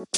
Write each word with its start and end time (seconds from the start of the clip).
Alright, 0.00 0.16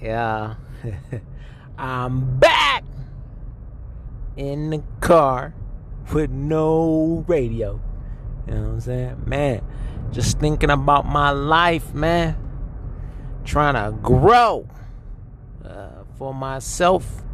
y'all. 0.00 0.56
I'm 1.78 2.38
back 2.38 2.84
in 4.36 4.70
the 4.70 4.84
car 5.00 5.52
with 6.12 6.30
no 6.30 7.24
radio. 7.26 7.80
You 8.46 8.54
know 8.54 8.60
what 8.60 8.68
I'm 8.68 8.80
saying? 8.80 9.22
Man, 9.26 9.64
just 10.12 10.38
thinking 10.38 10.70
about 10.70 11.06
my 11.06 11.30
life, 11.30 11.92
man. 11.92 12.36
Trying 13.44 13.74
to 13.74 13.98
grow 13.98 14.68
uh, 15.64 16.04
for 16.16 16.32
myself 16.32 17.25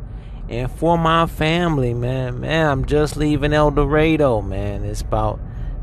and 0.52 0.70
for 0.70 0.98
my 0.98 1.26
family, 1.26 1.94
man. 1.94 2.40
Man, 2.40 2.66
I'm 2.66 2.84
just 2.84 3.16
leaving 3.16 3.54
El 3.54 3.70
Dorado, 3.70 4.42
man. 4.42 4.84
It's 4.84 5.00
about 5.00 5.40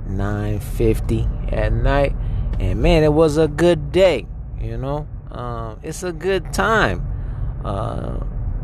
9:50 0.07 1.27
at 1.51 1.73
night, 1.73 2.15
and 2.59 2.79
man, 2.79 3.03
it 3.03 3.11
was 3.11 3.37
a 3.37 3.47
good 3.47 3.91
day. 3.91 4.27
You 4.61 4.77
know, 4.77 5.07
um, 5.31 5.79
it's 5.81 6.03
a 6.03 6.11
good 6.11 6.53
time 6.53 7.01
uh, 7.65 8.19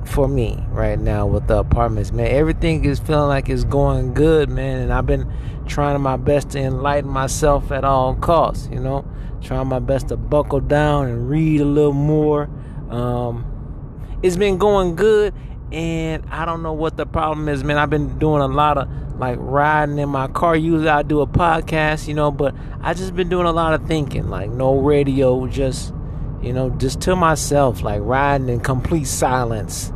for 0.06 0.28
me 0.28 0.64
right 0.70 1.00
now 1.00 1.26
with 1.26 1.48
the 1.48 1.58
apartments, 1.58 2.12
man. 2.12 2.28
Everything 2.28 2.86
is 2.86 3.00
feeling 3.00 3.28
like 3.30 3.50
it's 3.50 3.64
going 3.64 4.14
good, 4.14 4.48
man, 4.48 4.82
and 4.82 4.94
I've 4.94 5.08
been 5.08 5.32
trying 5.66 6.00
my 6.02 6.18
best 6.18 6.52
to 6.52 6.60
enlighten 6.60 7.10
myself 7.10 7.72
at 7.72 7.84
all 7.84 8.14
costs. 8.14 8.70
You 8.72 8.80
know, 8.80 9.06
trying 9.42 9.68
my 9.68 9.80
best 9.80 10.10
to 10.10 10.18
buckle 10.18 10.60
down 10.60 11.08
and 11.08 11.28
read 11.28 11.62
a 11.62 11.66
little 11.66 11.94
more. 11.94 12.48
Um, 12.92 13.52
it's 14.22 14.38
been 14.38 14.58
going 14.58 14.96
good, 14.96 15.34
and 15.76 16.26
I 16.32 16.46
don't 16.46 16.64
know 16.64 16.72
what 16.72 16.96
the 16.96 17.06
problem 17.06 17.50
is, 17.50 17.62
man. 17.62 17.78
I've 17.78 17.90
been 17.90 18.18
doing 18.18 18.42
a 18.42 18.48
lot 18.48 18.78
of 18.78 18.88
like 19.20 19.38
riding 19.42 20.00
in 20.00 20.08
my 20.08 20.30
car. 20.30 20.56
Usually 20.56 20.88
I 20.88 21.04
do 21.04 21.20
a 21.20 21.28
podcast, 21.28 22.08
you 22.08 22.14
know, 22.14 22.32
but 22.32 22.56
I 22.82 22.94
just 22.94 23.14
been 23.14 23.28
doing 23.28 23.46
a 23.46 23.52
lot 23.52 23.74
of 23.74 23.86
thinking, 23.86 24.30
like 24.30 24.50
no 24.50 24.80
radio, 24.80 25.46
just 25.48 25.94
you 26.42 26.54
know, 26.54 26.70
just 26.70 27.02
to 27.02 27.16
myself, 27.18 27.82
like 27.82 28.00
riding 28.04 28.48
in 28.48 28.62
complete 28.62 29.04
silence 29.04 29.92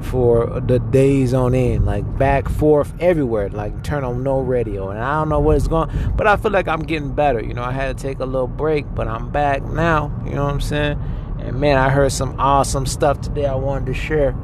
for 0.00 0.60
the 0.60 0.78
days 0.78 1.34
on 1.34 1.54
end, 1.54 1.84
like 1.84 2.18
back, 2.18 2.48
forth, 2.48 2.94
everywhere, 2.98 3.50
like 3.50 3.84
turn 3.84 4.04
on 4.04 4.22
no 4.22 4.40
radio. 4.40 4.88
And 4.88 4.98
I 4.98 5.20
don't 5.20 5.28
know 5.28 5.40
what 5.40 5.56
it's 5.56 5.68
going, 5.68 5.90
but 6.16 6.26
I 6.26 6.36
feel 6.36 6.52
like 6.52 6.68
I'm 6.68 6.84
getting 6.84 7.12
better. 7.12 7.44
You 7.44 7.52
know, 7.52 7.64
I 7.64 7.72
had 7.72 7.98
to 7.98 8.02
take 8.02 8.18
a 8.20 8.24
little 8.24 8.46
break, 8.46 8.86
but 8.94 9.08
I'm 9.08 9.30
back 9.30 9.62
now. 9.62 10.10
You 10.24 10.36
know 10.36 10.44
what 10.44 10.54
I'm 10.54 10.60
saying? 10.62 10.98
And 11.40 11.60
man, 11.60 11.76
I 11.76 11.90
heard 11.90 12.12
some 12.12 12.40
awesome 12.40 12.86
stuff 12.86 13.20
today 13.20 13.44
I 13.44 13.56
wanted 13.56 13.86
to 13.86 13.94
share. 13.94 14.34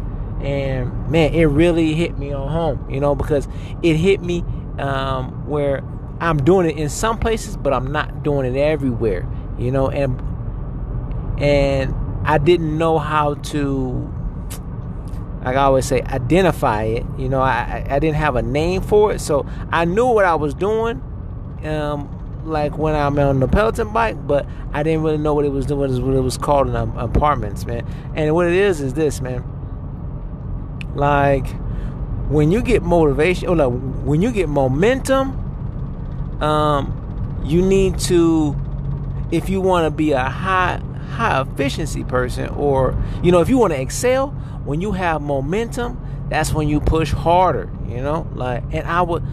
And 0.41 1.11
man, 1.11 1.35
it 1.35 1.45
really 1.45 1.95
hit 1.95 2.19
me 2.19 2.33
on 2.33 2.49
home, 2.49 2.91
you 2.91 3.01
know, 3.01 3.15
because 3.15 3.49
it 3.83 3.97
hit 3.97 4.21
me 4.23 4.45
um, 4.79 5.47
where 5.49 5.83
I'm 6.21 6.43
doing 6.43 6.69
it 6.69 6.77
in 6.77 6.89
some 6.89 7.19
places, 7.19 7.57
but 7.57 7.73
I'm 7.73 7.91
not 7.91 8.23
doing 8.23 8.55
it 8.55 8.59
everywhere, 8.59 9.29
you 9.59 9.71
know, 9.71 9.89
and 9.89 10.21
and 11.41 11.95
I 12.25 12.39
didn't 12.39 12.77
know 12.77 12.99
how 12.99 13.35
to 13.35 14.15
like 15.45 15.57
I 15.57 15.63
always 15.63 15.87
say, 15.87 16.03
identify 16.03 16.83
it. 16.85 17.07
You 17.17 17.29
know, 17.29 17.41
I, 17.41 17.87
I 17.89 17.99
didn't 17.99 18.17
have 18.17 18.37
a 18.37 18.43
name 18.43 18.83
for 18.83 19.13
it, 19.13 19.21
so 19.21 19.47
I 19.71 19.85
knew 19.85 20.07
what 20.07 20.25
I 20.25 20.35
was 20.35 20.55
doing. 20.55 21.03
Um, 21.65 22.15
like 22.45 22.79
when 22.79 22.95
I'm 22.95 23.19
on 23.19 23.41
the 23.41 23.49
Peloton 23.49 23.93
bike, 23.93 24.27
but 24.27 24.47
I 24.73 24.83
didn't 24.83 25.03
really 25.03 25.19
know 25.19 25.35
what 25.35 25.45
it 25.45 25.51
was 25.51 25.67
doing. 25.67 26.05
What 26.05 26.15
it 26.15 26.21
was 26.21 26.39
called 26.39 26.69
in 26.69 26.75
apartments, 26.77 27.67
man. 27.67 27.87
And 28.15 28.35
what 28.35 28.47
it 28.47 28.55
is 28.55 28.81
is 28.81 28.95
this, 28.95 29.21
man. 29.21 29.45
Like 30.95 31.47
when 32.29 32.51
you 32.51 32.63
get 32.63 32.83
motivation, 32.83 33.49
or 33.49 33.57
like 33.57 33.73
when 34.05 34.23
you 34.23 34.31
get 34.33 34.49
momentum, 34.49 36.43
um, 36.43 37.41
you 37.45 37.63
need 37.63 37.99
to, 38.01 38.57
if 39.31 39.49
you 39.49 39.61
want 39.61 39.87
to 39.87 39.91
be 39.91 40.13
a 40.13 40.25
high 40.25 40.81
high 41.11 41.41
efficiency 41.41 42.05
person, 42.05 42.49
or 42.51 42.97
you 43.23 43.33
know, 43.33 43.41
if 43.41 43.49
you 43.49 43.59
want 43.59 43.73
to 43.73 43.81
excel, 43.81 44.29
when 44.65 44.81
you 44.81 44.93
have 44.93 45.23
momentum, 45.23 45.99
that's 46.29 46.53
when 46.53 46.69
you 46.69 46.81
push 46.81 47.13
harder. 47.13 47.71
You 47.89 48.03
know, 48.03 48.29
like, 48.35 48.63
and 48.73 48.87
I 48.87 49.01
would, 49.03 49.25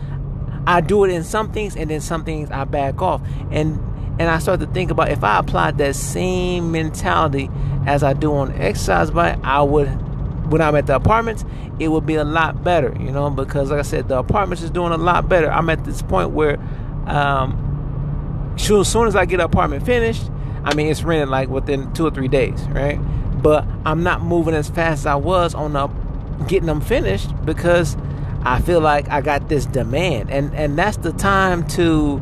I 0.65 0.79
do 0.81 1.03
it 1.03 1.11
in 1.11 1.23
some 1.23 1.51
things, 1.51 1.75
and 1.75 1.89
then 1.89 1.99
some 1.99 2.23
things 2.23 2.49
I 2.49 2.63
back 2.63 3.01
off, 3.01 3.21
and 3.51 3.79
and 4.17 4.29
I 4.29 4.39
start 4.39 4.61
to 4.61 4.67
think 4.67 4.91
about 4.91 5.11
if 5.11 5.23
I 5.23 5.39
applied 5.39 5.77
that 5.79 5.95
same 5.95 6.71
mentality 6.71 7.49
as 7.85 8.01
I 8.01 8.13
do 8.13 8.33
on 8.33 8.53
exercise 8.53 9.11
bike, 9.11 9.37
I 9.43 9.61
would 9.61 9.89
when 10.49 10.61
I'm 10.61 10.75
at 10.75 10.87
the 10.87 10.95
apartments, 10.95 11.43
it 11.79 11.89
would 11.89 12.05
be 12.05 12.15
a 12.15 12.23
lot 12.23 12.63
better, 12.63 12.95
you 12.99 13.11
know, 13.11 13.29
because 13.29 13.71
like 13.71 13.79
I 13.79 13.83
said, 13.83 14.07
the 14.07 14.17
apartments 14.17 14.63
is 14.63 14.69
doing 14.69 14.91
a 14.91 14.97
lot 14.97 15.27
better. 15.27 15.51
I'm 15.51 15.69
at 15.69 15.83
this 15.85 16.01
point 16.01 16.31
where 16.31 16.59
um 17.07 17.61
as 18.57 18.87
soon 18.87 19.07
as 19.07 19.15
I 19.15 19.25
get 19.25 19.39
an 19.39 19.45
apartment 19.45 19.85
finished, 19.85 20.29
I 20.63 20.73
mean 20.75 20.87
it's 20.87 21.03
rented 21.03 21.29
like 21.29 21.49
within 21.49 21.93
two 21.93 22.05
or 22.05 22.11
three 22.11 22.27
days, 22.27 22.61
right? 22.69 22.97
But 23.41 23.65
I'm 23.85 24.03
not 24.03 24.21
moving 24.21 24.53
as 24.55 24.69
fast 24.69 25.01
as 25.01 25.05
I 25.05 25.15
was 25.15 25.53
on 25.53 25.73
the 25.73 25.87
getting 26.47 26.67
them 26.67 26.81
finished 26.81 27.29
because 27.45 27.97
I 28.43 28.61
feel 28.61 28.79
like 28.79 29.09
I 29.09 29.21
got 29.21 29.49
this 29.49 29.65
demand. 29.65 30.31
And 30.31 30.53
and 30.55 30.77
that's 30.77 30.97
the 30.97 31.11
time 31.11 31.67
to 31.69 32.21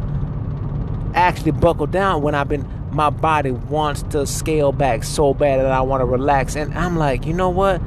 actually 1.13 1.51
buckle 1.51 1.85
down 1.87 2.21
when 2.21 2.33
I've 2.33 2.49
been 2.49 2.67
my 2.91 3.09
body 3.09 3.51
wants 3.51 4.03
to 4.03 4.25
scale 4.27 4.71
back 4.71 5.03
so 5.03 5.33
bad 5.33 5.59
that 5.59 5.71
I 5.71 5.81
want 5.81 6.01
to 6.01 6.05
relax. 6.05 6.55
And 6.55 6.73
I'm 6.75 6.97
like, 6.97 7.25
you 7.25 7.33
know 7.33 7.49
what? 7.49 7.81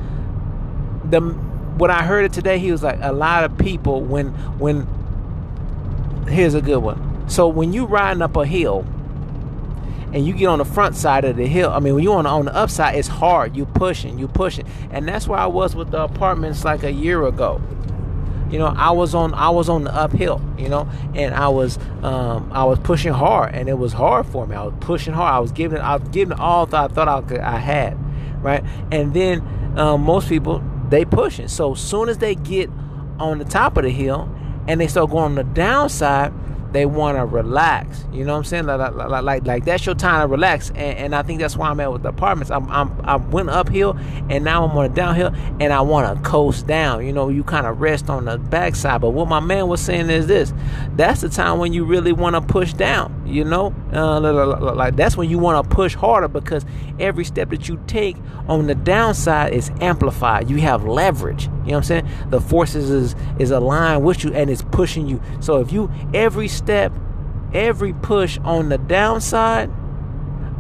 The 1.11 1.21
when 1.21 1.91
I 1.91 2.05
heard 2.05 2.25
it 2.25 2.33
today, 2.33 2.59
he 2.59 2.73
was 2.73 2.83
like, 2.83 2.99
a 3.03 3.13
lot 3.13 3.45
of 3.45 3.59
people 3.59 4.01
when 4.01 4.29
when 4.59 4.87
here's 6.29 6.55
a 6.55 6.63
good 6.63 6.79
one. 6.79 7.29
So 7.29 7.49
when 7.49 7.73
you 7.73 7.87
riding 7.87 8.23
up 8.23 8.37
a 8.37 8.47
hill 8.47 8.85
and 10.13 10.27
you 10.27 10.33
get 10.33 10.47
on 10.47 10.59
the 10.59 10.65
front 10.65 10.97
side 10.97 11.25
of 11.25 11.37
the 11.37 11.47
hill, 11.47 11.71
I 11.71 11.81
mean 11.81 11.95
when 11.95 12.05
you 12.05 12.13
on 12.13 12.27
on 12.27 12.47
the 12.47 12.55
upside, 12.55 12.97
it's 12.97 13.09
hard. 13.09 13.57
You 13.57 13.67
pushing, 13.67 14.19
you 14.19 14.29
pushing, 14.29 14.67
and 14.91 15.07
that's 15.07 15.29
where 15.29 15.39
I 15.39 15.47
was 15.47 15.75
with 15.77 15.91
the 15.91 16.03
apartments 16.03 16.65
like 16.65 16.83
a 16.83 16.93
year 16.93 17.27
ago. 17.27 17.61
You 18.49 18.61
know 18.61 18.73
i 18.77 18.93
was 18.93 19.13
on 19.13 19.35
i 19.35 19.51
was 19.51 19.69
on 19.69 19.83
the 19.83 19.93
uphill 19.93 20.41
you 20.57 20.69
know 20.69 20.89
and 21.17 21.35
i 21.35 21.49
was 21.49 21.81
um 22.05 22.49
i 22.53 22.63
was 22.63 22.79
pushing 22.79 23.13
hard 23.13 23.57
and 23.57 23.69
it 23.69 23.77
was 23.77 23.93
hard 23.93 24.25
for 24.27 24.47
me. 24.47 24.55
I 24.55 24.63
was 24.63 24.75
pushing 24.79 25.15
hard. 25.15 25.35
I 25.35 25.41
was 25.41 25.51
giving 25.51 25.81
i 25.81 25.97
was 25.97 26.09
giving 26.11 26.39
all 26.39 26.65
that 26.67 26.93
i 26.93 26.95
thought 26.95 27.09
i, 27.09 27.21
could, 27.23 27.41
I 27.41 27.59
had 27.59 27.99
right? 28.47 28.65
And 28.93 29.13
then 29.13 29.43
um, 29.77 30.03
most 30.03 30.29
people 30.29 30.63
they 30.91 31.05
pushing. 31.05 31.49
So 31.49 31.75
soon 31.75 32.09
as 32.09 32.19
they 32.19 32.35
get 32.35 32.71
on 33.19 33.39
the 33.39 33.45
top 33.45 33.77
of 33.77 33.85
the 33.85 33.91
hill 33.91 34.29
and 34.69 34.81
they 34.81 34.87
start 34.87 35.11
going 35.11 35.25
on 35.25 35.35
the 35.37 35.45
downside 35.45 36.33
they 36.73 36.87
want 36.87 37.17
to 37.19 37.25
relax. 37.25 38.05
You 38.13 38.25
know 38.25 38.33
what 38.33 38.39
I'm 38.39 38.45
saying? 38.45 38.67
Like, 38.67 38.95
like, 38.95 39.23
like, 39.23 39.47
like, 39.47 39.65
that's 39.65 39.87
your 39.87 39.95
time 39.95 40.23
to 40.23 40.27
relax. 40.27 40.71
And, 40.71 40.99
and 40.99 41.15
I 41.15 41.23
think 41.23 41.41
that's 41.41 41.57
why 41.57 41.69
I'm 41.69 41.81
at 41.81 41.93
with 41.93 42.03
the 42.03 42.11
apartments. 42.11 42.51
I'm, 42.51 42.71
I'm, 42.71 42.93
I 43.05 43.17
went 43.17 43.51
uphill 43.51 43.97
and 44.29 44.45
now 44.45 44.65
I'm 44.65 44.77
on 44.77 44.85
a 44.85 44.89
downhill 44.89 45.33
and 45.61 45.73
I 45.73 45.81
want 45.81 46.17
to 46.17 46.23
coast 46.29 46.67
down. 46.67 47.07
You 47.07 47.13
know, 47.13 47.29
you 47.29 47.45
kind 47.45 47.67
of 47.67 47.81
rest 47.81 48.11
on 48.11 48.27
the 48.27 48.39
backside. 48.39 49.01
But 49.01 49.11
what 49.11 49.29
my 49.29 49.41
man 49.41 49.69
was 49.69 49.81
saying 49.81 50.11
is 50.11 50.27
this 50.27 50.53
that's 50.97 51.21
the 51.21 51.29
time 51.29 51.59
when 51.59 51.73
you 51.73 51.85
really 51.85 52.13
want 52.13 52.35
to 52.35 52.41
push 52.41 52.73
down. 52.73 53.23
You 53.27 53.45
know, 53.45 53.75
uh, 53.93 54.21
like 54.75 54.97
that's 54.97 55.17
when 55.17 55.29
you 55.29 55.39
want 55.39 55.69
to 55.69 55.75
push 55.75 55.95
harder 55.95 56.29
because 56.29 56.65
every 56.99 57.25
step 57.25 57.51
that 57.51 57.69
you 57.69 57.83
take 57.87 58.17
on 58.49 58.67
the 58.67 58.75
downside 58.75 59.53
is 59.53 59.71
amplified. 59.81 60.49
You 60.49 60.59
have 60.59 60.85
leverage. 60.85 61.45
You 61.45 61.51
know 61.51 61.57
what 61.63 61.77
I'm 61.77 61.83
saying? 61.83 62.09
The 62.31 62.41
forces 62.41 62.91
is, 62.91 63.17
is 63.39 63.51
aligned 63.51 64.05
with 64.05 64.23
you 64.23 64.33
and 64.33 64.49
it's 64.49 64.63
pushing 64.63 65.09
you. 65.09 65.21
So 65.41 65.61
if 65.61 65.73
you, 65.73 65.91
every 66.15 66.49
step, 66.57 66.93
every 67.53 67.93
push 67.93 68.39
on 68.39 68.69
the 68.69 68.79
downside 68.79 69.71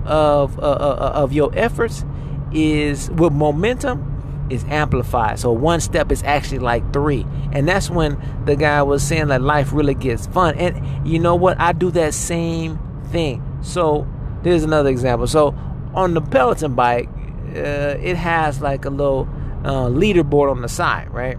of 0.05 0.59
uh, 0.59 0.62
uh, 0.62 0.65
uh, 0.65 1.12
of 1.15 1.33
your 1.33 1.51
efforts 1.59 2.05
is 2.53 3.11
with 3.11 3.33
momentum 3.33 4.12
is 4.51 4.65
amplified. 4.65 5.39
So 5.39 5.51
one 5.53 5.81
step 5.81 6.12
is 6.12 6.23
actually 6.23 6.61
like 6.61 6.93
three. 6.93 7.26
And 7.53 7.67
that's 7.69 7.91
when 7.91 8.17
the 8.44 8.56
guy 8.56 8.82
was 8.82 9.03
saying 9.03 9.29
that 9.29 9.43
life 9.43 9.73
really 9.73 9.94
gets 9.94 10.26
fun. 10.29 10.56
And 10.56 11.06
you 11.06 11.19
know 11.19 11.35
what? 11.35 11.59
I 11.61 11.73
do 11.73 11.91
that 11.93 12.15
same 12.15 12.79
thing. 13.11 13.43
So 13.62 14.06
there's 14.43 14.62
another 14.62 14.88
example. 14.88 15.26
So 15.26 15.49
on 15.94 16.15
the 16.15 16.20
Peloton 16.20 16.75
bike, 16.75 17.09
uh, 17.56 17.99
it 18.00 18.17
has 18.17 18.61
like 18.61 18.85
a 18.85 18.91
little 18.91 19.29
uh, 19.65 19.88
leaderboard 19.88 20.50
on 20.50 20.62
the 20.62 20.69
side, 20.69 21.11
right? 21.12 21.38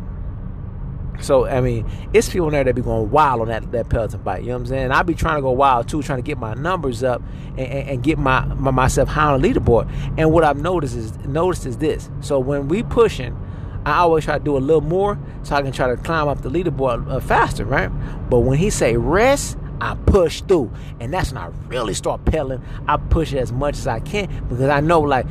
So 1.21 1.45
I 1.45 1.61
mean, 1.61 1.89
it's 2.13 2.29
people 2.29 2.49
there 2.49 2.63
that 2.63 2.75
be 2.75 2.81
going 2.81 3.09
wild 3.09 3.41
on 3.41 3.47
that 3.47 3.71
that 3.71 3.89
Peloton 3.89 4.21
bike. 4.21 4.41
You 4.41 4.49
know 4.49 4.53
what 4.53 4.61
I'm 4.61 4.65
saying? 4.67 4.91
I 4.91 5.03
be 5.03 5.13
trying 5.13 5.37
to 5.37 5.41
go 5.41 5.51
wild 5.51 5.87
too, 5.87 6.01
trying 6.01 6.19
to 6.19 6.23
get 6.23 6.37
my 6.37 6.53
numbers 6.53 7.03
up 7.03 7.21
and, 7.49 7.59
and, 7.59 7.89
and 7.89 8.03
get 8.03 8.17
my, 8.17 8.45
my, 8.45 8.71
myself 8.71 9.09
high 9.09 9.31
on 9.31 9.41
the 9.41 9.53
leaderboard. 9.53 9.91
And 10.17 10.31
what 10.31 10.43
I've 10.43 10.61
noticed 10.61 10.95
is 10.95 11.17
noticed 11.25 11.65
is 11.65 11.77
this. 11.77 12.09
So 12.21 12.39
when 12.39 12.67
we 12.67 12.83
pushing, 12.83 13.37
I 13.85 13.99
always 13.99 14.25
try 14.25 14.37
to 14.37 14.43
do 14.43 14.57
a 14.57 14.59
little 14.59 14.81
more 14.81 15.17
so 15.43 15.55
I 15.55 15.61
can 15.61 15.71
try 15.71 15.87
to 15.87 15.97
climb 15.97 16.27
up 16.27 16.41
the 16.41 16.49
leaderboard 16.49 17.09
uh, 17.09 17.19
faster, 17.19 17.63
right? 17.63 17.89
But 18.29 18.39
when 18.39 18.57
he 18.57 18.69
say 18.69 18.97
rest, 18.97 19.57
I 19.81 19.95
push 19.95 20.41
through. 20.41 20.71
And 20.99 21.13
that's 21.13 21.31
when 21.31 21.41
I 21.41 21.47
really 21.67 21.93
start 21.93 22.25
pedaling. 22.25 22.63
I 22.87 22.97
push 22.97 23.33
as 23.33 23.51
much 23.51 23.77
as 23.77 23.87
I 23.87 23.99
can 23.99 24.27
because 24.47 24.69
I 24.69 24.79
know 24.79 25.01
like 25.01 25.25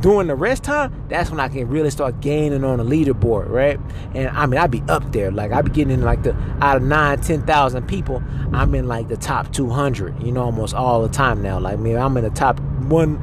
during 0.00 0.26
the 0.26 0.34
rest 0.34 0.64
time, 0.64 1.06
that's 1.08 1.30
when 1.30 1.40
I 1.40 1.48
can 1.48 1.68
really 1.68 1.90
start 1.90 2.20
gaining 2.20 2.64
on 2.64 2.78
the 2.78 2.84
leaderboard, 2.84 3.48
right? 3.48 3.78
And 4.14 4.28
I 4.28 4.46
mean, 4.46 4.58
I'd 4.58 4.70
be 4.70 4.82
up 4.88 5.12
there. 5.12 5.30
Like 5.30 5.52
I'd 5.52 5.64
be 5.64 5.70
getting 5.70 5.92
in 5.92 6.02
like 6.02 6.22
the 6.22 6.34
out 6.60 6.76
of 6.76 6.82
nine, 6.82 7.20
ten 7.20 7.44
thousand 7.44 7.86
people, 7.88 8.22
I'm 8.52 8.74
in 8.74 8.86
like 8.86 9.08
the 9.08 9.16
top 9.16 9.52
two 9.52 9.70
hundred, 9.70 10.22
you 10.22 10.32
know, 10.32 10.42
almost 10.42 10.74
all 10.74 11.02
the 11.02 11.08
time 11.08 11.42
now. 11.42 11.58
Like 11.58 11.78
me, 11.78 11.96
I'm 11.96 12.16
in 12.16 12.24
the 12.24 12.30
top 12.30 12.60
one 12.60 13.18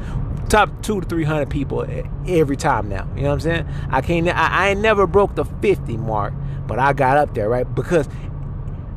top 0.49 0.69
two 0.83 1.01
to 1.01 1.07
three 1.07 1.23
hundred 1.23 1.49
people 1.49 1.85
every 2.27 2.55
time 2.55 2.89
now. 2.89 3.07
You 3.15 3.23
know 3.23 3.29
what 3.29 3.33
I'm 3.33 3.39
saying? 3.41 3.67
I 3.89 4.01
can't. 4.01 4.27
I, 4.27 4.47
I 4.49 4.69
ain't 4.69 4.81
never 4.81 5.07
broke 5.07 5.35
the 5.35 5.45
fifty 5.45 5.97
mark, 5.97 6.33
but 6.67 6.79
I 6.79 6.93
got 6.93 7.17
up 7.17 7.33
there, 7.33 7.49
right? 7.49 7.63
Because 7.75 8.07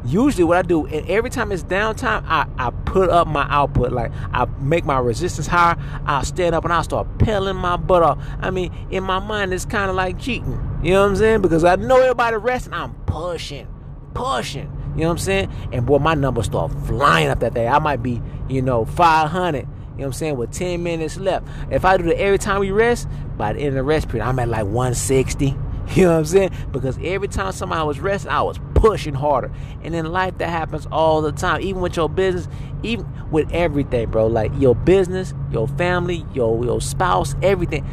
usually 0.05 0.45
what 0.45 0.57
I 0.57 0.63
do, 0.63 0.87
and 0.87 1.09
every 1.09 1.31
time 1.31 1.53
it's 1.53 1.63
downtime, 1.63 2.25
I, 2.27 2.47
I 2.59 2.71
put 2.71 3.11
up 3.11 3.27
my 3.27 3.47
output. 3.51 3.93
Like 3.93 4.13
I 4.33 4.47
make 4.61 4.85
my 4.85 4.99
resistance 4.99 5.47
higher. 5.47 5.77
I'll 6.07 6.25
stand 6.25 6.55
up 6.55 6.65
and 6.65 6.73
I'll 6.73 6.85
start 6.85 7.07
peeling 7.19 7.57
my 7.57 7.77
butt 7.77 8.03
off. 8.03 8.19
I 8.41 8.51
mean, 8.51 8.73
in 8.91 9.05
my 9.05 9.19
mind, 9.19 9.53
it's 9.53 9.65
kind 9.65 9.91
of 9.91 9.97
like 9.97 10.19
cheating. 10.19 10.61
You 10.83 10.93
know 10.93 11.03
what 11.03 11.11
I'm 11.11 11.17
saying? 11.17 11.43
Because 11.43 11.65
I 11.65 11.77
know 11.77 12.01
everybody 12.01 12.37
resting. 12.37 12.73
I'm 12.73 12.95
pushing, 13.07 13.67
pushing. 14.15 14.73
You 14.95 15.03
know 15.03 15.09
what 15.09 15.13
I'm 15.13 15.19
saying? 15.19 15.53
And 15.73 15.87
boy, 15.87 15.99
my 15.99 16.15
numbers 16.15 16.47
start 16.47 16.73
flying 16.87 17.29
up 17.29 17.41
that 17.41 17.55
day. 17.55 17.69
I 17.69 17.79
might 17.79 18.03
be, 18.03 18.21
you 18.49 18.63
know, 18.63 18.85
500. 18.85 19.59
You 19.59 19.63
know 19.63 19.69
what 19.95 20.07
I'm 20.07 20.13
saying? 20.13 20.37
With 20.37 20.53
10 20.53 20.83
minutes 20.83 21.19
left. 21.19 21.47
If 21.71 21.85
I 21.85 21.97
do 21.97 22.09
it 22.09 22.19
every 22.19 22.39
time 22.39 22.61
we 22.61 22.71
rest, 22.71 23.09
by 23.37 23.53
the 23.53 23.61
end 23.61 23.69
of 23.69 23.75
the 23.75 23.83
rest 23.83 24.09
period, 24.09 24.27
I'm 24.27 24.39
at 24.39 24.49
like 24.49 24.65
160. 24.65 25.57
You 25.95 26.05
know 26.05 26.13
what 26.13 26.19
I'm 26.19 26.25
saying? 26.27 26.51
Because 26.71 26.99
every 27.03 27.29
time 27.29 27.51
somebody 27.53 27.83
was 27.87 27.99
resting, 27.99 28.31
I 28.31 28.43
was 28.43 28.59
pushing 28.79 29.15
harder. 29.15 29.51
And 29.83 29.95
in 29.95 30.07
life, 30.07 30.39
that 30.39 30.49
happens 30.49 30.87
all 30.91 31.21
the 31.21 31.33
time. 31.33 31.61
Even 31.63 31.83
with 31.83 31.97
your 31.97 32.09
business, 32.09 32.49
even 32.83 33.07
with 33.31 33.51
everything, 33.53 34.11
bro. 34.11 34.27
Like 34.27 34.53
your 34.57 34.75
business, 34.75 35.35
your 35.51 35.69
family, 35.69 36.25
your 36.33 36.65
your 36.65 36.81
spouse, 36.81 37.35
everything. 37.43 37.85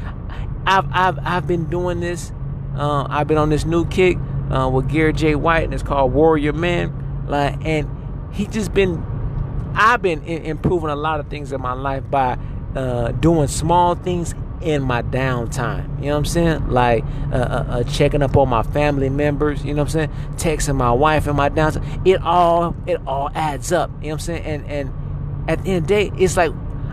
I've 0.66 0.88
I've 0.92 1.20
I've 1.22 1.48
been 1.48 1.66
doing 1.66 2.00
this. 2.00 2.32
Uh, 2.76 3.08
I've 3.10 3.28
been 3.28 3.38
on 3.38 3.50
this 3.50 3.66
new 3.66 3.86
kick 3.88 4.18
uh, 4.52 4.70
with 4.72 4.90
Garrett 4.90 5.16
J. 5.16 5.36
White, 5.36 5.64
and 5.64 5.74
it's 5.74 5.84
called 5.84 6.14
Warrior 6.14 6.54
Man. 6.54 7.26
Like, 7.28 7.58
and 7.66 7.90
he 8.34 8.48
just 8.48 8.74
been. 8.74 9.04
I've 9.78 10.02
been 10.02 10.24
improving 10.24 10.90
a 10.90 10.96
lot 10.96 11.20
of 11.20 11.28
things 11.28 11.52
in 11.52 11.60
my 11.60 11.74
life 11.74 12.04
by 12.10 12.38
uh, 12.76 13.12
doing 13.12 13.48
small 13.48 13.96
things 13.96 14.34
in 14.66 14.82
my 14.82 15.04
downtime. 15.04 16.00
You 16.00 16.08
know 16.08 16.14
what 16.14 16.18
I'm 16.18 16.26
saying? 16.26 16.70
Like 16.70 17.06
uh, 17.32 17.36
uh, 17.36 17.66
uh, 17.70 17.84
checking 17.84 18.24
up 18.24 18.36
on 18.36 18.50
my 18.50 18.64
family 18.64 19.10
members. 19.10 19.64
You 19.64 19.74
know 19.76 19.84
what 19.84 19.96
I'm 19.96 20.10
saying? 20.10 20.36
Texting 20.38 20.76
my 20.76 20.92
wife 20.92 21.28
in 21.28 21.36
my 21.36 21.50
downtime. 21.50 22.06
It 22.06 22.22
all 22.22 22.76
it 22.88 23.00
all 23.06 23.30
adds 23.36 23.72
up. 23.72 23.92
You 24.02 24.08
know 24.08 24.08
what 24.08 24.14
I'm 24.14 24.20
saying? 24.20 24.44
And 24.44 24.66
and 24.66 25.50
at 25.50 25.64
the 25.64 25.70
end 25.70 25.84
of 25.84 25.88
the 25.88 25.94
day, 25.94 26.12
it's 26.18 26.36
like 26.36 26.52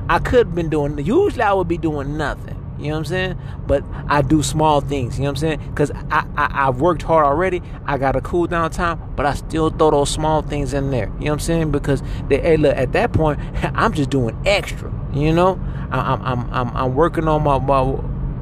I 0.08 0.18
could 0.18 0.48
have 0.48 0.54
been 0.54 0.68
doing. 0.68 0.98
Usually, 0.98 1.42
I 1.42 1.54
would 1.54 1.68
be 1.68 1.78
doing 1.78 2.16
nothing. 2.18 2.58
You 2.78 2.88
know 2.88 2.94
what 2.94 2.98
I'm 2.98 3.04
saying? 3.06 3.38
But 3.66 3.84
I 4.08 4.22
do 4.22 4.42
small 4.42 4.80
things. 4.80 5.16
You 5.16 5.24
know 5.24 5.30
what 5.30 5.42
I'm 5.42 5.58
saying? 5.58 5.70
Because 5.70 5.90
I, 6.10 6.26
I 6.36 6.68
I've 6.68 6.80
worked 6.80 7.02
hard 7.02 7.24
already. 7.24 7.62
I 7.86 7.96
got 7.96 8.16
a 8.16 8.20
cool 8.20 8.46
down 8.48 8.70
time, 8.70 9.00
but 9.16 9.24
I 9.24 9.34
still 9.34 9.70
throw 9.70 9.92
those 9.92 10.10
small 10.10 10.42
things 10.42 10.74
in 10.74 10.90
there. 10.90 11.06
You 11.06 11.26
know 11.26 11.26
what 11.26 11.32
I'm 11.32 11.38
saying? 11.38 11.70
Because 11.70 12.02
they, 12.28 12.40
hey, 12.40 12.56
look, 12.58 12.76
at 12.76 12.92
that 12.92 13.12
point, 13.12 13.40
I'm 13.74 13.94
just 13.94 14.10
doing 14.10 14.36
extra. 14.44 14.92
You 15.14 15.32
know, 15.32 15.60
I, 15.92 16.12
I'm 16.12 16.22
I'm 16.22 16.50
I'm, 16.52 16.76
I'm 16.76 16.94
working 16.94 17.28
on 17.28 17.42
my 17.42 17.58
my 17.58 17.82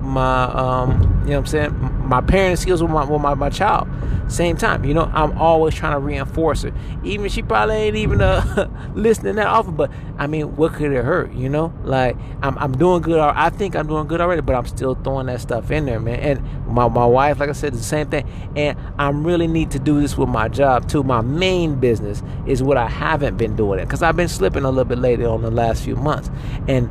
my 0.00 0.44
um 0.44 0.90
you 1.24 1.30
know 1.30 1.40
what 1.40 1.40
I'm 1.40 1.46
saying? 1.46 2.08
My 2.08 2.20
parenting 2.20 2.58
skills 2.58 2.82
with 2.82 2.90
my 2.90 3.04
with 3.04 3.20
my, 3.20 3.34
my 3.34 3.50
child. 3.50 3.88
Same 4.28 4.56
time 4.56 4.84
you 4.84 4.94
know 4.94 5.10
I'm 5.12 5.36
always 5.36 5.74
trying 5.74 5.92
to 5.92 5.98
reinforce 5.98 6.62
her. 6.62 6.72
Even 7.02 7.28
she 7.28 7.42
probably 7.42 7.74
ain't 7.74 7.96
even 7.96 8.20
uh 8.22 8.68
listening 8.94 9.34
that 9.34 9.48
often 9.48 9.74
but 9.74 9.90
I 10.16 10.28
mean 10.28 10.54
what 10.54 10.74
could 10.74 10.92
it 10.92 11.04
hurt 11.04 11.32
you 11.32 11.48
know? 11.48 11.74
Like 11.82 12.16
I'm, 12.40 12.56
I'm 12.58 12.72
doing 12.72 13.02
good 13.02 13.18
I 13.18 13.50
think 13.50 13.74
I'm 13.74 13.88
doing 13.88 14.06
good 14.06 14.20
already 14.20 14.42
but 14.42 14.54
I'm 14.54 14.66
still 14.66 14.94
throwing 14.94 15.26
that 15.26 15.40
stuff 15.40 15.72
in 15.72 15.86
there 15.86 15.98
man. 15.98 16.20
And 16.20 16.66
my, 16.68 16.86
my 16.86 17.06
wife 17.06 17.40
like 17.40 17.48
I 17.48 17.52
said 17.52 17.74
the 17.74 17.82
same 17.82 18.08
thing. 18.08 18.28
And 18.54 18.78
I 18.98 19.10
really 19.10 19.48
need 19.48 19.72
to 19.72 19.80
do 19.80 20.00
this 20.00 20.16
with 20.16 20.28
my 20.28 20.48
job 20.48 20.88
too. 20.88 21.02
My 21.02 21.20
main 21.20 21.80
business 21.80 22.22
is 22.46 22.62
what 22.62 22.76
I 22.76 22.88
haven't 22.88 23.36
been 23.36 23.56
doing 23.56 23.80
it 23.80 23.86
because 23.86 24.02
I've 24.02 24.16
been 24.16 24.28
slipping 24.28 24.62
a 24.62 24.70
little 24.70 24.84
bit 24.84 24.98
lately 24.98 25.24
on 25.26 25.42
the 25.42 25.50
last 25.50 25.82
few 25.82 25.96
months. 25.96 26.30
And 26.68 26.88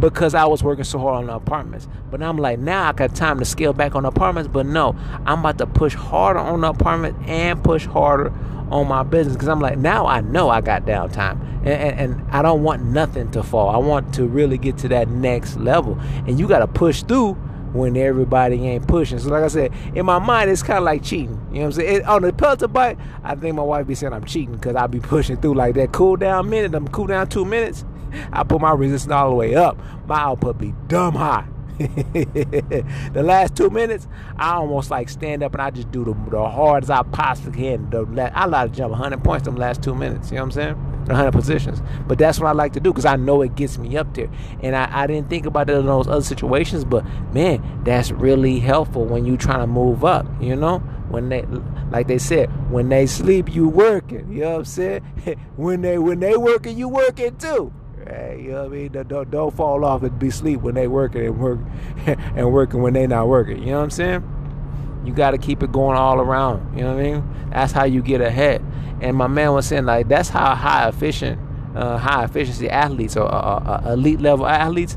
because 0.00 0.34
I 0.34 0.44
was 0.44 0.62
working 0.62 0.84
so 0.84 0.98
hard 0.98 1.16
on 1.16 1.26
the 1.26 1.34
apartments. 1.34 1.88
But 2.10 2.22
I'm 2.22 2.36
like, 2.36 2.58
now 2.58 2.88
I 2.88 2.92
got 2.92 3.14
time 3.14 3.38
to 3.38 3.44
scale 3.44 3.72
back 3.72 3.94
on 3.94 4.02
the 4.02 4.08
apartments. 4.08 4.48
But 4.52 4.66
no, 4.66 4.96
I'm 5.24 5.40
about 5.40 5.58
to 5.58 5.66
push 5.66 5.94
harder 5.94 6.40
on 6.40 6.60
the 6.60 6.68
apartment 6.68 7.16
and 7.28 7.62
push 7.62 7.86
harder 7.86 8.32
on 8.70 8.88
my 8.88 9.02
business 9.02 9.36
because 9.36 9.48
I'm 9.48 9.60
like, 9.60 9.78
now 9.78 10.06
I 10.06 10.20
know 10.20 10.50
I 10.50 10.60
got 10.60 10.84
downtime 10.84 11.40
and, 11.60 11.68
and, 11.68 12.00
and, 12.00 12.30
I 12.30 12.42
don't 12.42 12.62
want 12.62 12.84
nothing 12.84 13.30
to 13.32 13.42
fall. 13.42 13.70
I 13.70 13.78
want 13.78 14.14
to 14.14 14.26
really 14.26 14.58
get 14.58 14.78
to 14.78 14.88
that 14.88 15.08
next 15.08 15.56
level. 15.56 15.98
And 16.26 16.38
you 16.38 16.48
got 16.48 16.60
to 16.60 16.66
push 16.66 17.02
through 17.02 17.34
when 17.72 17.96
everybody 17.96 18.66
ain't 18.66 18.86
pushing. 18.88 19.18
So, 19.18 19.28
like 19.30 19.42
I 19.42 19.48
said, 19.48 19.72
in 19.94 20.06
my 20.06 20.18
mind, 20.18 20.50
it's 20.50 20.62
kind 20.62 20.78
of 20.78 20.84
like 20.84 21.02
cheating. 21.02 21.40
You 21.50 21.58
know 21.58 21.60
what 21.60 21.64
I'm 21.66 21.72
saying? 21.72 21.96
It, 21.96 22.04
on 22.04 22.22
the 22.22 22.32
Peloton 22.32 22.72
bike, 22.72 22.98
I 23.22 23.34
think 23.34 23.56
my 23.56 23.62
wife 23.62 23.86
be 23.86 23.94
saying 23.94 24.12
I'm 24.12 24.24
cheating 24.24 24.54
because 24.54 24.76
I 24.76 24.86
be 24.86 25.00
pushing 25.00 25.36
through 25.36 25.54
like 25.54 25.74
that 25.74 25.92
cool 25.92 26.16
down 26.16 26.48
minute, 26.48 26.74
I'm 26.74 26.88
cool 26.88 27.06
down 27.06 27.28
two 27.28 27.44
minutes. 27.44 27.84
I 28.32 28.44
put 28.44 28.60
my 28.60 28.72
resistance 28.72 29.12
all 29.12 29.30
the 29.30 29.36
way 29.36 29.54
up. 29.54 29.78
My 30.06 30.20
output 30.20 30.58
be 30.58 30.74
dumb 30.88 31.14
high. 31.14 31.46
the 31.78 33.22
last 33.22 33.54
two 33.54 33.68
minutes, 33.68 34.08
I 34.38 34.54
almost 34.54 34.90
like 34.90 35.10
stand 35.10 35.42
up 35.42 35.52
and 35.52 35.60
I 35.60 35.70
just 35.70 35.90
do 35.90 36.04
the, 36.04 36.14
the 36.30 36.48
hardest 36.48 36.90
I 36.90 37.02
possibly 37.02 37.60
can. 37.60 37.90
The, 37.90 38.32
I 38.34 38.46
like 38.46 38.70
to 38.70 38.76
jump 38.76 38.92
100 38.92 39.22
points 39.22 39.44
them 39.44 39.56
last 39.56 39.82
two 39.82 39.94
minutes. 39.94 40.30
You 40.30 40.36
know 40.36 40.44
what 40.44 40.46
I'm 40.46 40.52
saying? 40.52 40.96
100 41.06 41.32
positions. 41.32 41.82
But 42.06 42.18
that's 42.18 42.40
what 42.40 42.48
I 42.48 42.52
like 42.52 42.72
to 42.74 42.80
do 42.80 42.92
because 42.92 43.04
I 43.04 43.16
know 43.16 43.42
it 43.42 43.56
gets 43.56 43.76
me 43.76 43.96
up 43.96 44.14
there. 44.14 44.30
And 44.62 44.74
I, 44.74 44.88
I 44.90 45.06
didn't 45.06 45.28
think 45.28 45.44
about 45.44 45.68
it 45.68 45.76
in 45.76 45.86
those 45.86 46.08
other 46.08 46.22
situations, 46.22 46.84
but 46.84 47.04
man, 47.32 47.82
that's 47.84 48.10
really 48.10 48.58
helpful 48.58 49.04
when 49.04 49.26
you 49.26 49.36
trying 49.36 49.60
to 49.60 49.66
move 49.66 50.02
up. 50.04 50.26
You 50.40 50.56
know, 50.56 50.78
when 51.10 51.28
they 51.28 51.42
like 51.90 52.08
they 52.08 52.18
said, 52.18 52.48
when 52.70 52.88
they 52.88 53.06
sleep, 53.06 53.54
you 53.54 53.68
working. 53.68 54.32
You 54.32 54.40
know 54.40 54.50
what 54.52 54.58
I'm 54.58 54.64
saying? 54.64 55.02
when 55.56 55.82
they 55.82 55.98
when 55.98 56.20
they 56.20 56.36
working, 56.36 56.78
you 56.78 56.88
working 56.88 57.36
too. 57.36 57.72
Hey, 58.06 58.40
you 58.40 58.52
know 58.52 58.64
what 58.64 58.72
I 58.72 58.76
mean? 58.76 58.92
Don't, 59.08 59.30
don't 59.30 59.56
fall 59.56 59.84
off 59.84 60.02
and 60.04 60.16
be 60.18 60.28
asleep 60.28 60.60
when 60.60 60.76
they 60.76 60.86
working 60.86 61.26
and 61.26 61.38
work 61.38 61.58
and 62.06 62.52
working 62.52 62.82
when 62.82 62.92
they 62.92 63.06
not 63.06 63.26
working. 63.26 63.58
You 63.58 63.66
know 63.66 63.78
what 63.78 63.84
I'm 63.84 63.90
saying? 63.90 65.02
You 65.04 65.12
got 65.12 65.32
to 65.32 65.38
keep 65.38 65.62
it 65.62 65.72
going 65.72 65.96
all 65.96 66.20
around. 66.20 66.76
You 66.76 66.84
know 66.84 66.94
what 66.94 67.04
I 67.04 67.10
mean? 67.10 67.50
That's 67.50 67.72
how 67.72 67.84
you 67.84 68.02
get 68.02 68.20
ahead. 68.20 68.64
And 69.00 69.16
my 69.16 69.26
man 69.26 69.52
was 69.52 69.66
saying 69.66 69.86
like 69.86 70.08
that's 70.08 70.28
how 70.28 70.54
high 70.54 70.88
efficient, 70.88 71.40
uh, 71.74 71.98
high 71.98 72.24
efficiency 72.24 72.70
athletes 72.70 73.16
or 73.16 73.24
uh, 73.24 73.82
uh, 73.84 73.92
elite 73.92 74.20
level 74.20 74.46
athletes. 74.46 74.96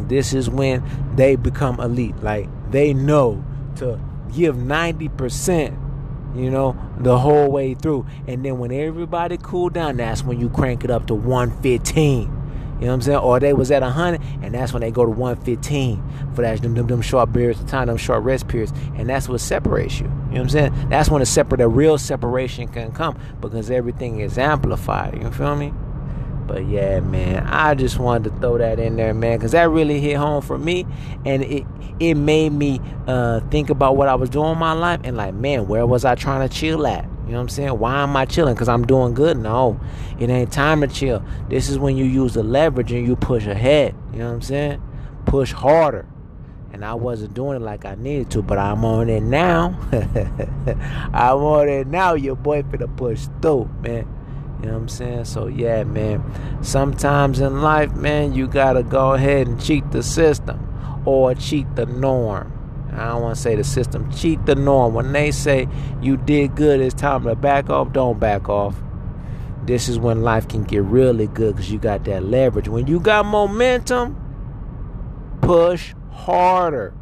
This 0.00 0.32
is 0.32 0.48
when 0.48 0.84
they 1.16 1.36
become 1.36 1.80
elite. 1.80 2.16
Like 2.22 2.48
they 2.70 2.94
know 2.94 3.44
to 3.76 4.00
give 4.32 4.56
ninety 4.56 5.08
percent 5.08 5.76
you 6.34 6.50
know, 6.50 6.76
the 6.98 7.18
whole 7.18 7.50
way 7.50 7.74
through. 7.74 8.06
And 8.26 8.44
then 8.44 8.58
when 8.58 8.72
everybody 8.72 9.36
cooled 9.36 9.74
down, 9.74 9.96
that's 9.96 10.22
when 10.22 10.40
you 10.40 10.48
crank 10.48 10.84
it 10.84 10.90
up 10.90 11.06
to 11.06 11.14
115. 11.14 12.22
You 12.80 12.84
know 12.84 12.92
what 12.92 12.94
I'm 12.94 13.02
saying? 13.02 13.18
Or 13.18 13.40
they 13.40 13.52
was 13.52 13.72
at 13.72 13.82
100, 13.82 14.20
and 14.40 14.54
that's 14.54 14.72
when 14.72 14.82
they 14.82 14.92
go 14.92 15.04
to 15.04 15.10
115 15.10 16.00
for 16.34 16.42
that 16.42 16.62
them, 16.62 16.74
them, 16.74 16.86
them 16.86 17.02
short 17.02 17.32
periods 17.32 17.58
of 17.58 17.66
time, 17.66 17.88
them 17.88 17.96
short 17.96 18.22
rest 18.22 18.46
periods. 18.46 18.72
And 18.96 19.08
that's 19.08 19.28
what 19.28 19.40
separates 19.40 19.98
you. 19.98 20.06
You 20.06 20.12
know 20.12 20.30
what 20.30 20.40
I'm 20.40 20.48
saying? 20.50 20.88
That's 20.88 21.10
when 21.10 21.18
the 21.18 21.26
separate, 21.26 21.58
the 21.58 21.68
real 21.68 21.98
separation 21.98 22.68
can 22.68 22.92
come 22.92 23.18
because 23.40 23.70
everything 23.70 24.20
is 24.20 24.38
amplified. 24.38 25.20
You 25.20 25.30
feel 25.32 25.56
me? 25.56 25.72
But 26.48 26.66
yeah, 26.66 27.00
man, 27.00 27.46
I 27.46 27.74
just 27.74 27.98
wanted 27.98 28.32
to 28.32 28.40
throw 28.40 28.56
that 28.56 28.80
in 28.80 28.96
there, 28.96 29.12
man, 29.12 29.38
because 29.38 29.52
that 29.52 29.68
really 29.68 30.00
hit 30.00 30.16
home 30.16 30.42
for 30.42 30.58
me, 30.58 30.86
and 31.24 31.44
it 31.44 31.66
it 32.00 32.14
made 32.14 32.52
me 32.52 32.80
uh, 33.06 33.40
think 33.50 33.70
about 33.70 33.96
what 33.96 34.08
I 34.08 34.14
was 34.14 34.30
doing 34.30 34.52
in 34.52 34.58
my 34.58 34.72
life, 34.72 35.00
and 35.04 35.16
like, 35.16 35.34
man, 35.34 35.68
where 35.68 35.86
was 35.86 36.06
I 36.06 36.14
trying 36.14 36.48
to 36.48 36.52
chill 36.52 36.86
at? 36.86 37.04
You 37.04 37.32
know 37.32 37.40
what 37.40 37.42
I'm 37.42 37.48
saying? 37.50 37.78
Why 37.78 38.02
am 38.02 38.16
I 38.16 38.24
chilling? 38.24 38.54
Because 38.54 38.70
I'm 38.70 38.86
doing 38.86 39.12
good? 39.12 39.36
No, 39.36 39.78
it 40.18 40.30
ain't 40.30 40.50
time 40.50 40.80
to 40.80 40.86
chill. 40.86 41.22
This 41.50 41.68
is 41.68 41.78
when 41.78 41.98
you 41.98 42.06
use 42.06 42.32
the 42.32 42.42
leverage 42.42 42.90
and 42.90 43.06
you 43.06 43.16
push 43.16 43.46
ahead. 43.46 43.94
You 44.12 44.20
know 44.20 44.28
what 44.28 44.34
I'm 44.36 44.42
saying? 44.42 44.82
Push 45.26 45.52
harder. 45.52 46.06
And 46.72 46.82
I 46.82 46.94
wasn't 46.94 47.34
doing 47.34 47.56
it 47.56 47.62
like 47.62 47.84
I 47.84 47.96
needed 47.96 48.30
to, 48.30 48.42
but 48.42 48.56
I'm 48.56 48.82
on 48.84 49.10
it 49.10 49.22
now. 49.22 49.78
I'm 51.12 51.38
on 51.38 51.68
it 51.68 51.86
now. 51.86 52.14
Your 52.14 52.36
boy 52.36 52.62
finna 52.62 52.94
push 52.96 53.26
through, 53.42 53.68
man. 53.82 54.17
You 54.60 54.66
know 54.66 54.72
what 54.72 54.82
I'm 54.82 54.88
saying? 54.88 55.24
So 55.26 55.46
yeah, 55.46 55.84
man. 55.84 56.22
Sometimes 56.62 57.40
in 57.40 57.62
life, 57.62 57.94
man, 57.94 58.32
you 58.32 58.48
gotta 58.48 58.82
go 58.82 59.12
ahead 59.12 59.46
and 59.46 59.60
cheat 59.60 59.90
the 59.92 60.02
system 60.02 61.02
or 61.04 61.34
cheat 61.34 61.76
the 61.76 61.86
norm. 61.86 62.52
I 62.92 63.08
don't 63.08 63.22
want 63.22 63.36
to 63.36 63.40
say 63.40 63.54
the 63.54 63.64
system. 63.64 64.10
Cheat 64.10 64.44
the 64.46 64.54
norm. 64.54 64.94
When 64.94 65.12
they 65.12 65.30
say 65.30 65.68
you 66.02 66.16
did 66.16 66.56
good, 66.56 66.80
it's 66.80 66.94
time 66.94 67.24
to 67.24 67.36
back 67.36 67.70
off. 67.70 67.92
Don't 67.92 68.18
back 68.18 68.48
off. 68.48 68.74
This 69.64 69.88
is 69.88 69.98
when 69.98 70.22
life 70.22 70.48
can 70.48 70.64
get 70.64 70.82
really 70.82 71.26
good 71.28 71.54
because 71.54 71.70
you 71.70 71.78
got 71.78 72.04
that 72.06 72.24
leverage. 72.24 72.68
When 72.68 72.86
you 72.86 72.98
got 72.98 73.26
momentum, 73.26 74.16
push 75.42 75.94
harder. 76.10 76.94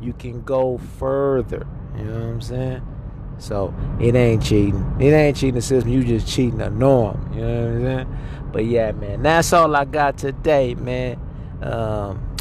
You 0.00 0.12
can 0.12 0.42
go 0.42 0.78
further. 0.78 1.66
You 1.96 2.04
know 2.04 2.14
what 2.14 2.22
I'm 2.22 2.40
saying? 2.40 2.82
So 3.38 3.74
it 4.00 4.14
ain't 4.14 4.42
cheating. 4.42 4.96
It 5.00 5.12
ain't 5.12 5.36
cheating 5.36 5.54
the 5.54 5.62
system. 5.62 5.92
You 5.92 6.04
just 6.04 6.26
cheating 6.28 6.58
the 6.58 6.70
norm. 6.70 7.30
You 7.32 7.40
know 7.40 7.64
what 7.64 7.70
I'm 7.70 7.84
saying? 7.84 8.18
But 8.52 8.64
yeah, 8.66 8.92
man, 8.92 9.22
that's 9.22 9.52
all 9.52 9.74
I 9.76 9.84
got 9.84 10.18
today, 10.18 10.74
man. 10.74 11.20
Um, 11.62 12.36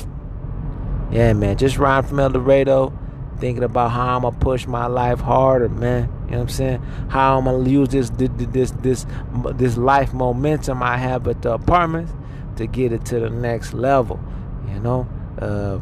yeah, 1.12 1.34
man, 1.34 1.58
just 1.58 1.78
riding 1.78 2.10
from 2.10 2.20
El 2.20 2.30
Dorado, 2.30 2.98
thinking 3.40 3.64
about 3.64 3.92
how 3.92 4.16
I'm 4.16 4.24
gonna 4.24 4.38
push 4.38 4.66
my 4.68 4.88
life 4.88 5.20
harder, 5.20 5.70
man. 5.70 6.12
You 6.26 6.32
know 6.32 6.38
what 6.38 6.44
I'm 6.44 6.50
saying? 6.50 6.82
How 7.10 7.38
I'm 7.38 7.46
gonna 7.46 7.70
use 7.70 7.90
this 7.90 8.10
this 8.12 8.30
this 8.36 8.72
this, 8.72 9.06
this 9.54 9.78
life 9.78 10.14
momentum 10.14 10.82
I 10.82 10.98
have 10.98 11.28
at 11.28 11.42
the 11.42 11.54
apartments 11.54 12.12
to 12.58 12.68
get 12.68 12.92
it 12.92 13.06
to 13.06 13.20
the 13.20 13.30
next 13.30 13.74
level. 13.74 14.20
You 14.68 14.80
know. 14.80 15.08
Uh, 15.40 15.80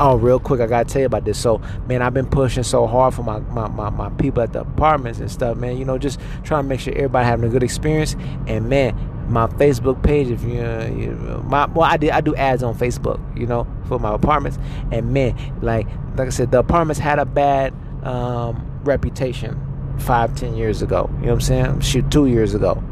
Oh, 0.00 0.16
real 0.16 0.40
quick, 0.40 0.60
I 0.60 0.66
gotta 0.66 0.88
tell 0.88 1.00
you 1.00 1.06
about 1.06 1.24
this. 1.24 1.38
So, 1.38 1.60
man, 1.86 2.02
I've 2.02 2.14
been 2.14 2.26
pushing 2.26 2.64
so 2.64 2.86
hard 2.86 3.14
for 3.14 3.22
my, 3.22 3.38
my, 3.38 3.68
my, 3.68 3.90
my, 3.90 4.10
people 4.10 4.42
at 4.42 4.52
the 4.52 4.62
apartments 4.62 5.20
and 5.20 5.30
stuff, 5.30 5.56
man. 5.56 5.78
You 5.78 5.84
know, 5.84 5.98
just 5.98 6.18
trying 6.42 6.64
to 6.64 6.68
make 6.68 6.80
sure 6.80 6.92
everybody 6.94 7.24
having 7.24 7.48
a 7.48 7.48
good 7.48 7.62
experience. 7.62 8.16
And 8.48 8.68
man, 8.68 8.96
my 9.28 9.46
Facebook 9.46 10.02
page, 10.02 10.28
if 10.28 10.42
you, 10.42 10.54
you 10.54 11.14
know 11.14 11.42
my 11.46 11.66
well, 11.66 11.88
I 11.88 11.96
did 11.96 12.10
I 12.10 12.20
do 12.20 12.34
ads 12.34 12.64
on 12.64 12.74
Facebook, 12.74 13.20
you 13.38 13.46
know, 13.46 13.68
for 13.86 14.00
my 14.00 14.12
apartments. 14.12 14.58
And 14.90 15.12
man, 15.12 15.36
like 15.62 15.86
like 16.16 16.26
I 16.26 16.30
said, 16.30 16.50
the 16.50 16.58
apartments 16.58 16.98
had 16.98 17.20
a 17.20 17.24
bad 17.24 17.72
um, 18.02 18.80
reputation 18.82 19.60
five, 19.98 20.34
ten 20.34 20.56
years 20.56 20.82
ago. 20.82 21.08
You 21.20 21.26
know 21.26 21.26
what 21.26 21.34
I'm 21.34 21.40
saying? 21.40 21.80
Shoot, 21.80 22.10
two 22.10 22.26
years 22.26 22.54
ago. 22.54 22.82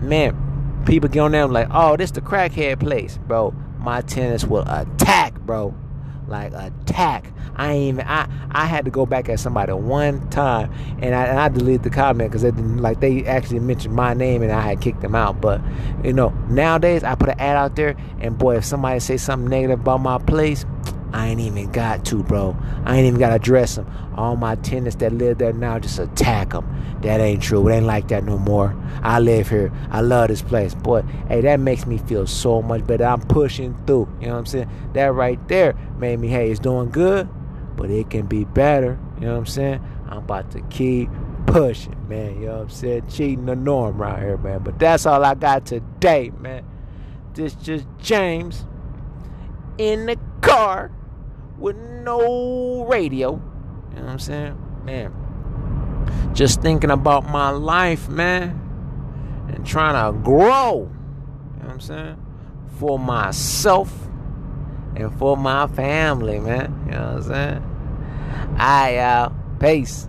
Man, 0.00 0.82
people 0.86 1.10
get 1.10 1.20
on 1.20 1.32
there 1.32 1.46
like, 1.46 1.68
oh, 1.70 1.96
this 1.98 2.10
the 2.10 2.22
crackhead 2.22 2.80
place, 2.80 3.18
bro. 3.26 3.54
My 3.78 4.00
tenants 4.00 4.44
will 4.44 4.64
attack, 4.66 5.38
bro 5.40 5.74
like 6.28 6.52
attack. 6.52 7.32
I 7.56 7.72
ain't 7.72 7.94
even 7.94 8.06
I 8.06 8.28
I 8.52 8.66
had 8.66 8.84
to 8.84 8.90
go 8.90 9.04
back 9.04 9.28
at 9.28 9.40
somebody 9.40 9.72
one 9.72 10.28
time 10.30 10.72
and 11.00 11.14
I 11.14 11.24
and 11.24 11.38
I 11.40 11.48
deleted 11.48 11.82
the 11.82 11.90
comment 11.90 12.30
because 12.30 12.42
they 12.42 12.52
like 12.52 13.00
they 13.00 13.24
actually 13.24 13.60
mentioned 13.60 13.94
my 13.94 14.14
name 14.14 14.42
and 14.42 14.52
I 14.52 14.60
had 14.60 14.80
kicked 14.80 15.00
them 15.00 15.14
out. 15.14 15.40
But 15.40 15.60
you 16.04 16.12
know 16.12 16.28
nowadays 16.48 17.02
I 17.02 17.14
put 17.16 17.30
an 17.30 17.40
ad 17.40 17.56
out 17.56 17.76
there 17.76 17.96
and 18.20 18.38
boy 18.38 18.56
if 18.56 18.64
somebody 18.64 19.00
say 19.00 19.16
something 19.16 19.50
negative 19.50 19.80
about 19.80 20.00
my 20.00 20.18
place, 20.18 20.64
I 21.12 21.28
ain't 21.28 21.40
even 21.40 21.70
got 21.72 22.04
to, 22.06 22.22
bro. 22.22 22.56
I 22.84 22.96
ain't 22.96 23.06
even 23.06 23.18
got 23.18 23.30
to 23.30 23.36
address 23.36 23.76
them. 23.76 23.90
All 24.16 24.36
my 24.36 24.56
tenants 24.56 24.96
that 24.96 25.12
live 25.12 25.38
there 25.38 25.52
now 25.52 25.78
just 25.78 25.98
attack 25.98 26.50
them. 26.50 26.66
That 27.02 27.20
ain't 27.20 27.42
true. 27.42 27.66
It 27.68 27.76
ain't 27.76 27.86
like 27.86 28.08
that 28.08 28.24
no 28.24 28.36
more. 28.36 28.76
I 29.02 29.20
live 29.20 29.48
here. 29.48 29.72
I 29.90 30.00
love 30.00 30.28
this 30.28 30.42
place. 30.42 30.74
Boy, 30.74 31.02
hey, 31.28 31.40
that 31.40 31.60
makes 31.60 31.86
me 31.86 31.98
feel 31.98 32.26
so 32.26 32.60
much 32.60 32.86
better. 32.86 33.04
I'm 33.04 33.20
pushing 33.22 33.74
through. 33.86 34.08
You 34.20 34.26
know 34.26 34.32
what 34.34 34.38
I'm 34.40 34.46
saying? 34.46 34.70
That 34.94 35.14
right 35.14 35.48
there 35.48 35.74
made 35.98 36.18
me, 36.18 36.28
hey, 36.28 36.50
it's 36.50 36.60
doing 36.60 36.90
good, 36.90 37.28
but 37.76 37.90
it 37.90 38.10
can 38.10 38.26
be 38.26 38.44
better. 38.44 38.98
You 39.20 39.26
know 39.26 39.32
what 39.32 39.38
I'm 39.38 39.46
saying? 39.46 39.80
I'm 40.08 40.18
about 40.18 40.50
to 40.52 40.60
keep 40.62 41.08
pushing, 41.46 41.96
man. 42.08 42.40
You 42.40 42.46
know 42.46 42.54
what 42.56 42.62
I'm 42.62 42.70
saying? 42.70 43.08
Cheating 43.08 43.46
the 43.46 43.56
norm 43.56 44.00
around 44.00 44.20
here, 44.20 44.36
man. 44.36 44.62
But 44.62 44.78
that's 44.78 45.06
all 45.06 45.24
I 45.24 45.34
got 45.34 45.64
today, 45.64 46.32
man. 46.38 46.64
This 47.34 47.54
just 47.54 47.86
James 47.98 48.66
in 49.78 50.06
the 50.06 50.18
car 50.40 50.90
with 51.58 51.76
no 51.76 52.84
radio. 52.86 53.32
You 53.90 53.96
know 53.96 54.02
what 54.02 54.10
I'm 54.10 54.18
saying? 54.18 54.82
Man. 54.84 56.30
Just 56.34 56.62
thinking 56.62 56.90
about 56.90 57.28
my 57.28 57.50
life, 57.50 58.08
man. 58.08 58.64
And 59.52 59.66
trying 59.66 60.12
to 60.12 60.18
grow. 60.20 60.90
You 61.54 61.60
know 61.60 61.64
what 61.64 61.72
I'm 61.72 61.80
saying? 61.80 62.26
For 62.78 62.98
myself 62.98 64.08
and 64.94 65.16
for 65.18 65.36
my 65.36 65.66
family, 65.66 66.38
man. 66.38 66.84
You 66.86 66.92
know 66.92 66.98
what 66.98 67.16
I'm 67.16 67.22
saying? 67.22 67.64
Alright, 68.52 68.98
uh, 68.98 69.30
y'all. 69.30 69.34
Peace. 69.58 70.08